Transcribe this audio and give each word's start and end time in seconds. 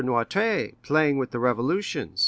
Noirtier, 0.03 0.73
playing 0.81 1.19
with 1.19 1.35
revolutions—M. 1.35 2.15